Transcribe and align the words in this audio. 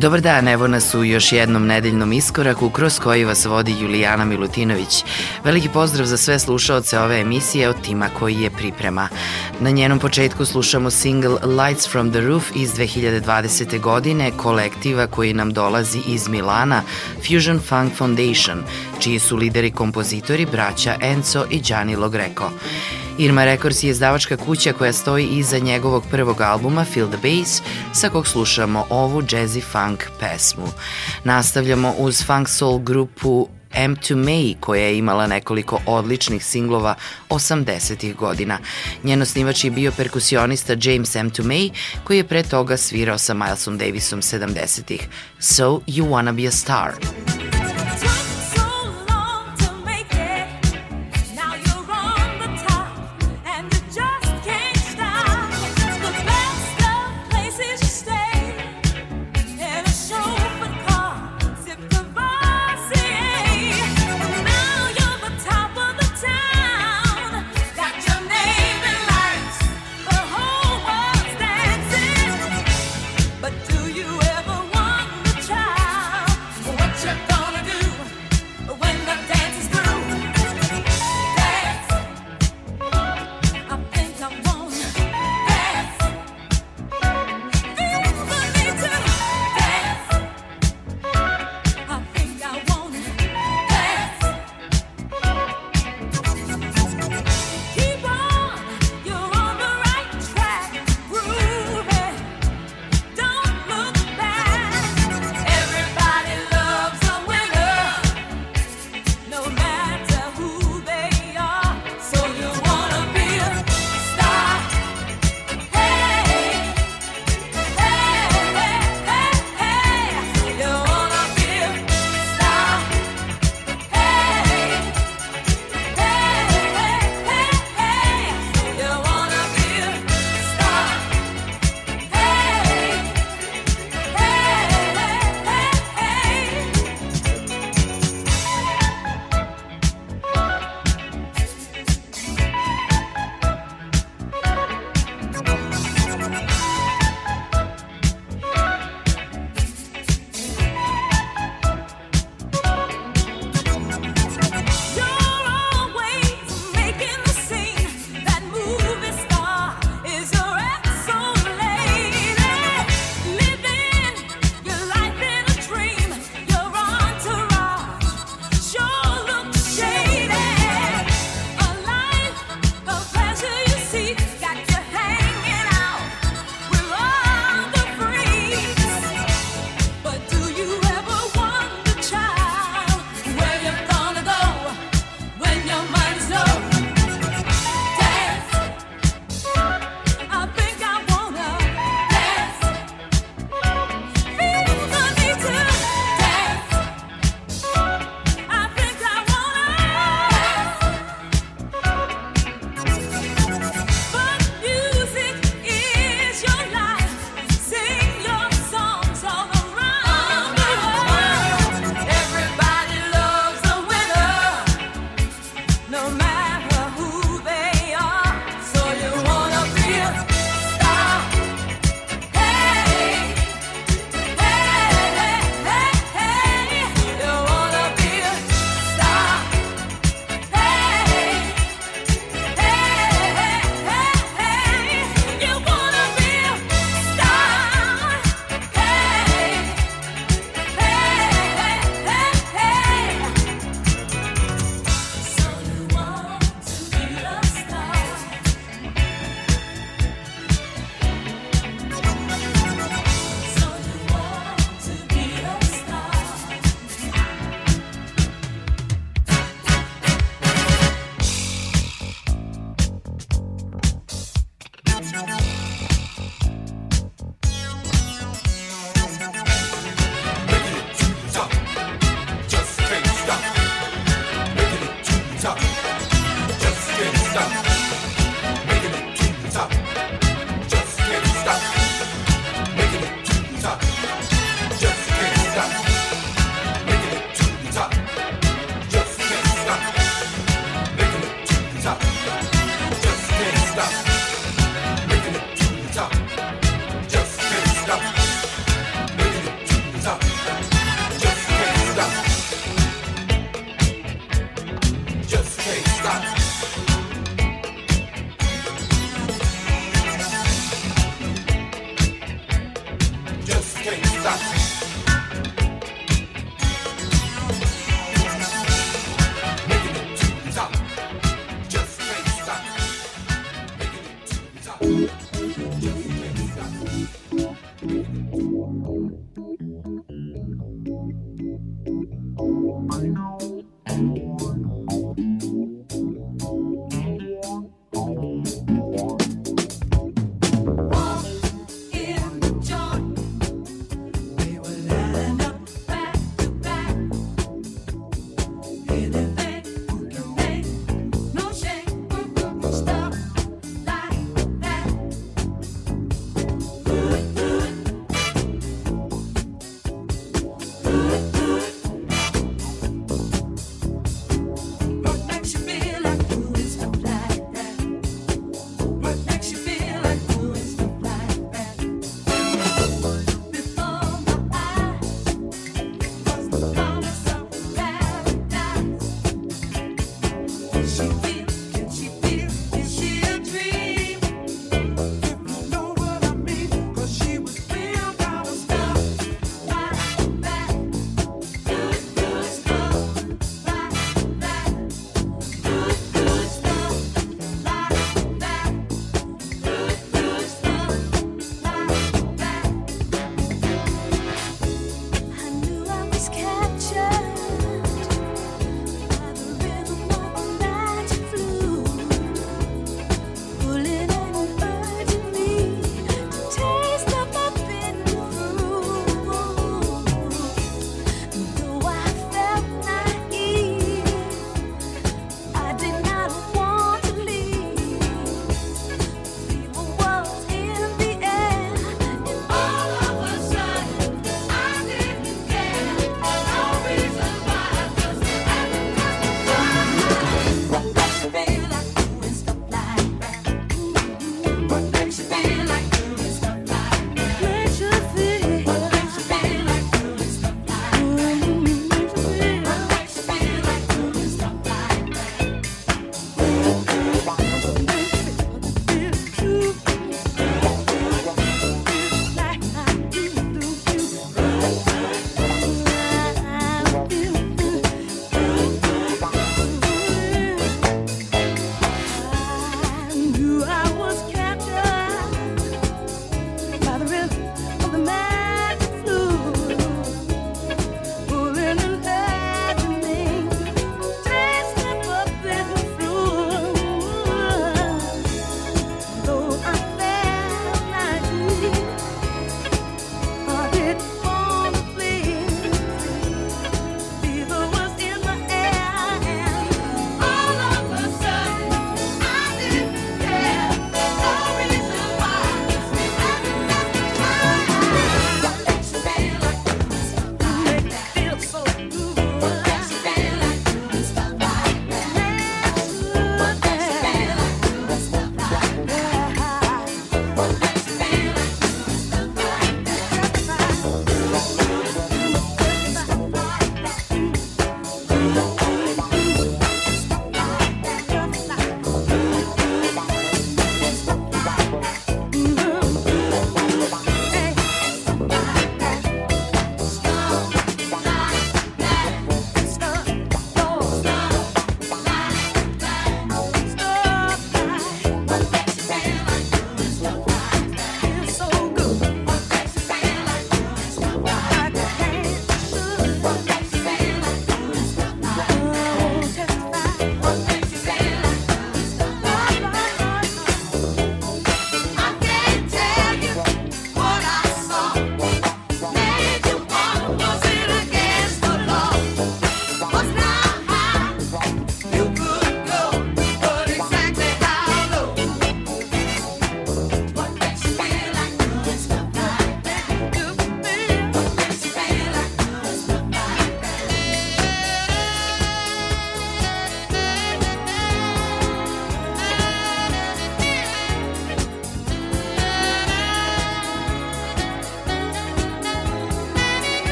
Dobar 0.00 0.20
dan, 0.20 0.48
evo 0.48 0.66
nas 0.66 0.94
u 0.94 1.04
još 1.04 1.32
jednom 1.32 1.66
nedeljnom 1.66 2.12
iskoraku 2.12 2.70
kroz 2.70 2.98
koji 2.98 3.24
vas 3.24 3.44
vodi 3.44 3.74
Julijana 3.80 4.24
Milutinović. 4.24 5.04
Veliki 5.44 5.68
pozdrav 5.68 6.06
za 6.06 6.16
sve 6.16 6.38
slušaoce 6.38 6.98
ove 6.98 7.20
emisije 7.20 7.68
od 7.68 7.82
tima 7.82 8.08
koji 8.18 8.40
je 8.40 8.50
priprema. 8.50 9.08
Na 9.60 9.70
njenom 9.70 9.98
početku 9.98 10.44
slušamo 10.44 10.90
single 10.90 11.36
Lights 11.44 11.88
from 11.90 12.10
the 12.10 12.20
Roof 12.20 12.44
iz 12.54 12.74
2020. 12.74 13.80
godine 13.80 14.30
kolektiva 14.36 15.06
koji 15.06 15.34
nam 15.34 15.52
dolazi 15.52 15.98
iz 16.06 16.28
Milana 16.28 16.82
Fusion 17.16 17.60
Funk 17.68 17.94
Foundation, 17.96 18.62
čiji 19.00 19.18
su 19.18 19.36
lideri 19.36 19.70
kompozitori 19.70 20.46
braća 20.46 20.96
Enzo 21.00 21.44
i 21.50 21.60
Gianni 21.60 21.96
Logreco. 21.96 22.50
Irma 23.18 23.44
Records 23.44 23.82
je 23.82 23.90
izdavačka 23.90 24.36
kuća 24.36 24.72
koja 24.72 24.92
stoji 24.92 25.26
iza 25.26 25.58
njegovog 25.58 26.04
prvog 26.10 26.40
albuma 26.40 26.84
Feel 26.84 27.08
the 27.08 27.16
Bass, 27.16 27.62
sa 27.92 28.08
kog 28.08 28.26
slušamo 28.26 28.86
ovu 28.90 29.22
jazzy 29.22 29.62
funk 29.72 30.04
pesmu. 30.20 30.66
Nastavljamo 31.24 31.94
uz 31.98 32.24
funk 32.26 32.48
soul 32.48 32.78
grupu 32.78 33.48
M 33.74 33.96
to 33.96 34.14
May 34.14 34.54
koja 34.60 34.82
je 34.82 34.98
imala 34.98 35.26
nekoliko 35.26 35.80
odličnih 35.86 36.44
singlova 36.44 36.94
80. 37.28 38.14
godina. 38.14 38.58
Njeno 39.04 39.24
snivač 39.24 39.64
je 39.64 39.70
bio 39.70 39.92
perkusionista 39.96 40.76
James 40.82 41.16
M 41.16 41.30
to 41.30 41.42
May 41.42 41.70
koji 42.04 42.16
je 42.16 42.28
pre 42.28 42.42
toga 42.42 42.76
svirao 42.76 43.18
sa 43.18 43.34
Milesom 43.34 43.78
Davisom 43.78 44.22
70. 44.22 44.98
So 45.38 45.64
You 45.86 46.08
Wanna 46.08 46.32
Be 46.32 46.48
a 46.48 46.50
Star. 46.50 46.92
But 47.00 47.59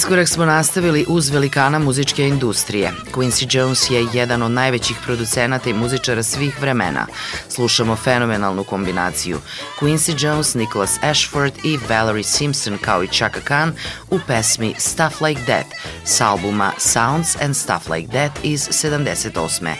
Iskorak 0.00 0.28
smo 0.28 0.44
nastavili 0.44 1.04
uz 1.08 1.30
velikana 1.30 1.78
muzičke 1.78 2.28
industrije. 2.28 2.92
Quincy 3.14 3.56
Jones 3.56 3.90
je 3.90 4.06
jedan 4.12 4.42
od 4.42 4.50
najvećih 4.50 4.96
producenata 5.04 5.70
i 5.70 5.74
muzičara 5.74 6.22
svih 6.22 6.60
vremena. 6.60 7.06
Slušamo 7.48 7.96
fenomenalnu 7.96 8.64
kombinaciju. 8.64 9.40
Quincy 9.80 10.24
Jones, 10.24 10.54
Nicholas 10.54 10.98
Ashford 11.02 11.52
i 11.64 11.78
Valerie 11.88 12.24
Simpson 12.24 12.78
kao 12.78 13.04
i 13.04 13.08
Chaka 13.08 13.40
Khan 13.40 13.72
u 14.10 14.18
pesmi 14.26 14.74
Stuff 14.78 15.20
Like 15.20 15.40
That 15.44 15.66
s 16.04 16.20
albuma 16.20 16.72
Sounds 16.78 17.36
and 17.42 17.56
Stuff 17.56 17.90
Like 17.90 18.08
That 18.08 18.44
iz 18.44 18.68
78. 18.68 19.74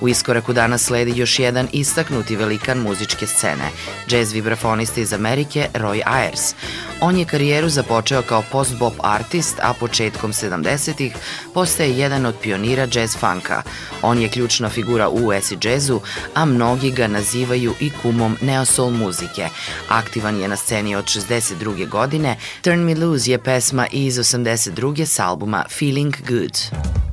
U 0.00 0.08
iskoraku 0.08 0.52
danas 0.52 0.82
sledi 0.82 1.18
još 1.18 1.38
jedan 1.38 1.68
istaknuti 1.72 2.36
velikan 2.36 2.78
muzičke 2.78 3.26
scene, 3.26 3.70
jazz 4.08 4.32
vibrafonista 4.32 5.00
iz 5.00 5.12
Amerike 5.12 5.68
Roy 5.74 6.02
Ayers. 6.06 6.54
On 7.00 7.18
je 7.18 7.24
karijeru 7.24 7.68
započeo 7.68 8.22
kao 8.22 8.42
post-bop 8.52 8.92
artist, 9.02 9.60
a 9.64 9.72
početkom 9.72 10.32
70-ih 10.32 11.16
postaje 11.54 11.98
jedan 11.98 12.26
od 12.26 12.34
pionira 12.42 12.86
jazz 12.92 13.16
funka. 13.16 13.62
On 14.02 14.18
je 14.18 14.28
ključna 14.28 14.68
figura 14.68 15.08
u 15.08 15.30
acid 15.30 15.64
jazzu, 15.64 16.00
a 16.34 16.44
mnogi 16.44 16.90
ga 16.90 17.08
nazivaju 17.08 17.74
i 17.80 17.90
kumom 18.02 18.36
neosol 18.40 18.90
muzike. 18.90 19.48
Aktivan 19.88 20.40
je 20.40 20.48
na 20.48 20.56
sceni 20.56 20.96
od 20.96 21.04
62. 21.04 21.88
godine, 21.88 22.36
Turn 22.62 22.80
Me 22.80 22.94
Loose 22.94 23.30
je 23.30 23.38
pesma 23.38 23.86
iz 23.92 24.18
82. 24.18 25.06
s 25.06 25.18
albuma 25.18 25.64
Feeling 25.70 26.16
Good. 26.28 26.56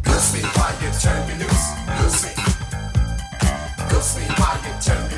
Loose 0.08 0.34
me, 0.34 0.44
why 0.44 0.72
you 0.82 0.92
turn 1.02 1.28
me 1.28 1.44
loose, 1.44 1.68
loose 2.04 2.26
me. 2.26 2.44
Loose 3.94 4.20
me, 4.20 4.26
why 4.36 4.56
you 4.66 4.86
turn 4.86 5.04
me 5.04 5.11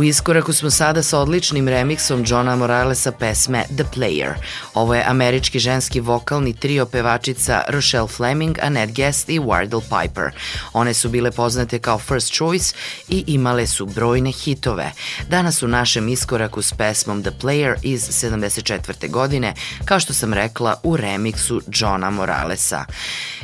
U 0.00 0.04
iskoraku 0.04 0.52
smo 0.52 0.70
sada 0.70 1.02
sa 1.02 1.18
odličnim 1.18 1.68
remiksom 1.68 2.24
Johna 2.26 2.56
Moralesa 2.56 3.12
pesme 3.12 3.64
The 3.76 3.84
Player. 3.96 4.34
Ovo 4.74 4.94
je 4.94 5.04
američki 5.06 5.58
ženski 5.58 6.00
vokalni 6.00 6.56
trio 6.56 6.86
pevačica 6.86 7.62
Rochelle 7.68 8.08
Fleming, 8.08 8.58
Annette 8.62 8.92
Guest 8.92 9.28
i 9.28 9.38
Wardell 9.40 9.80
Piper. 9.80 10.30
One 10.72 10.94
su 10.94 11.08
bile 11.08 11.30
poznate 11.30 11.78
kao 11.78 11.98
First 11.98 12.32
Choice 12.32 12.74
i 13.08 13.24
imale 13.26 13.66
su 13.66 13.86
brojne 13.86 14.32
hitove. 14.32 14.92
Danas 15.28 15.62
u 15.62 15.68
našem 15.68 16.08
iskoraku 16.08 16.62
s 16.62 16.72
pesmom 16.72 17.22
The 17.22 17.32
Player 17.42 17.74
iz 17.82 18.08
74. 18.08 19.10
godine, 19.10 19.54
kao 19.84 20.00
što 20.00 20.12
sam 20.12 20.34
rekla, 20.34 20.80
u 20.82 20.96
remiksu 20.96 21.62
Johna 21.72 22.10
Moralesa. 22.10 22.84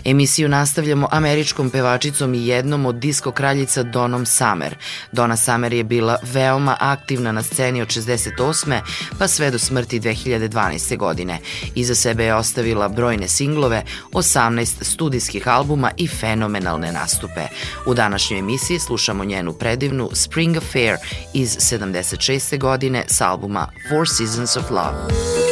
Emisiju 0.06 0.48
nastavljamo 0.48 1.08
američkom 1.10 1.70
pevačicom 1.70 2.34
i 2.34 2.46
jednom 2.46 2.86
od 2.86 2.94
disko 2.94 3.30
kraljica 3.30 3.82
Donom 3.82 4.26
Summer. 4.26 4.76
Donna 5.12 5.36
Summer 5.36 5.72
je 5.72 5.84
bila 5.84 6.16
veoma 6.22 6.76
aktivna 6.80 7.32
na 7.32 7.42
sceni 7.42 7.82
od 7.82 7.88
68. 7.88 8.80
pa 9.18 9.28
sve 9.28 9.50
do 9.50 9.58
smrti 9.58 10.00
2012. 10.00 10.96
godine. 10.96 11.38
Iza 11.74 11.94
sebe 11.94 12.24
je 12.24 12.34
ostavila 12.34 12.88
brojne 12.88 13.28
singlove, 13.28 13.82
18 14.12 14.84
studijskih 14.84 15.48
albuma 15.48 15.90
i 15.96 16.08
fenomenalne 16.08 16.92
nastupe. 16.92 17.46
U 17.86 17.94
današnjoj 17.94 18.38
emisiji 18.38 18.78
slušamo 18.78 19.24
njenu 19.24 19.52
predivnu 19.52 20.10
Spring 20.12 20.56
Affair 20.56 20.96
iz 21.34 21.56
76. 21.56 22.58
godine 22.58 23.04
s 23.08 23.20
albuma 23.20 23.68
Four 23.88 24.08
Seasons 24.08 24.56
of 24.56 24.70
Love. 24.70 25.45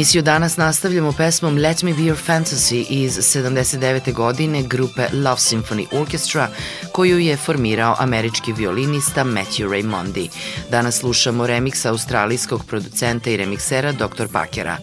Emisiju 0.00 0.22
danas 0.22 0.56
nastavljamo 0.56 1.12
pesmom 1.12 1.56
Let 1.56 1.82
Me 1.82 1.92
Be 1.92 2.00
Your 2.02 2.16
Fantasy 2.26 2.86
iz 2.88 3.18
79. 3.18 4.12
godine 4.12 4.62
grupe 4.62 5.06
Love 5.12 5.36
Symphony 5.36 5.86
Orchestra 5.92 6.48
koju 6.92 7.18
je 7.18 7.36
formirao 7.36 7.96
američki 7.98 8.52
violinista 8.52 9.24
Matthew 9.24 9.70
Raimondi. 9.70 10.28
Danas 10.70 10.98
slušamo 10.98 11.46
remix 11.46 11.88
australijskog 11.88 12.64
producenta 12.64 13.30
i 13.30 13.36
remiksera 13.36 13.92
Dr. 13.92 14.26
Pakera. 14.32 14.76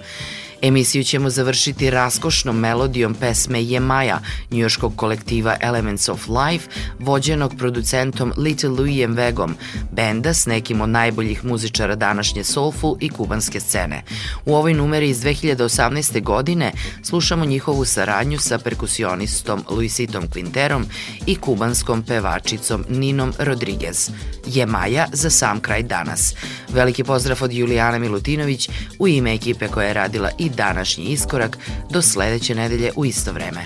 Emisiju 0.62 1.04
ćemo 1.04 1.30
završiti 1.30 1.90
raskošnom 1.90 2.60
melodijom 2.60 3.14
pesme 3.14 3.64
Jemaja, 3.64 4.20
njujoškog 4.52 4.96
kolektiva 4.96 5.56
Elements 5.62 6.10
of 6.10 6.28
Life, 6.28 6.70
vođenog 7.00 7.56
producentom 7.58 8.34
Little 8.38 8.70
Louisem 8.70 9.14
Vegom, 9.14 9.56
benda 9.92 10.34
s 10.34 10.46
nekim 10.46 10.82
od 10.82 10.90
najboljih 10.90 11.46
muzičara 11.46 11.96
današnje 11.96 12.44
soulful 12.44 12.96
i 13.00 13.10
kubanske 13.10 13.60
scene. 13.60 14.04
U 14.46 14.56
ovoj 14.56 14.74
numeri 14.74 15.10
iz 15.10 15.22
2018. 15.24 16.24
godine 16.24 16.72
slušamo 17.04 17.46
njihovu 17.46 17.86
saradnju 17.86 18.40
sa 18.40 18.58
perkusionistom 18.58 19.64
Luisitom 19.70 20.24
Quinterom 20.28 20.84
i 21.26 21.36
kubanskom 21.36 22.04
pevačicom 22.04 22.86
Ninom 22.90 23.34
Rodriguez. 23.40 24.12
Jemaja 24.46 25.08
za 25.14 25.30
sam 25.30 25.60
kraj 25.60 25.84
danas. 25.84 26.36
Veliki 26.70 27.04
pozdrav 27.04 27.44
od 27.44 27.54
Julijana 27.54 28.00
Milutinović 28.00 28.70
u 29.00 29.08
ime 29.08 29.34
ekipe 29.34 29.68
koja 29.68 29.88
je 29.88 29.94
radila 29.94 30.30
današnji 30.50 31.06
iskorak 31.06 31.58
do 31.90 32.02
sledeće 32.02 32.56
nedelje 32.56 32.92
u 32.96 33.06
isto 33.06 33.32
vreme. 33.32 33.64